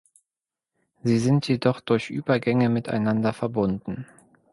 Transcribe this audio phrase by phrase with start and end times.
[1.03, 4.07] Sie sind jedoch durch Übergänge miteinander verbunden.